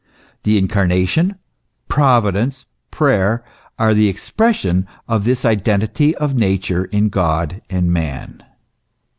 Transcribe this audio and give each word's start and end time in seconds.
The 0.41 0.57
Incarnation 0.57 1.35
Provi 1.87 2.31
dence, 2.31 2.65
prayer, 2.89 3.43
are 3.77 3.93
the 3.93 4.07
expression 4.07 4.87
of 5.07 5.25
this 5.25 5.45
identity 5.45 6.15
of 6.15 6.33
nature 6.33 6.85
in 6.85 7.09
God 7.09 7.61
and 7.69 7.91
man. 7.93 8.41